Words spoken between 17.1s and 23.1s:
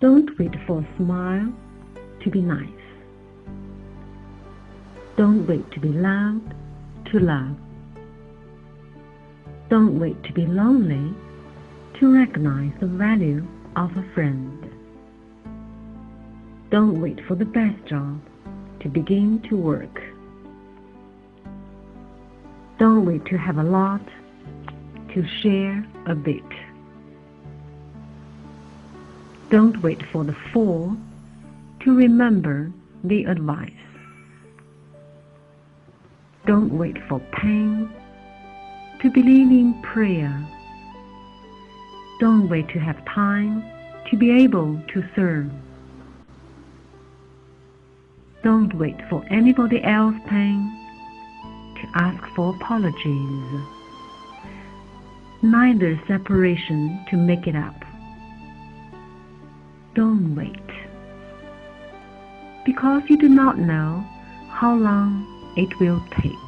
for the best job to begin to work. Don't